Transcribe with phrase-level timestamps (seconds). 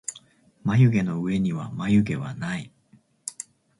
[0.63, 2.73] まゆげのうえにはまゆげはない